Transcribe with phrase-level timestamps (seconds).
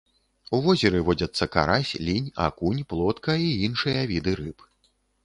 [0.57, 4.67] У возеры водзяцца карась, лінь, акунь, плотка і іншыя віды рыб.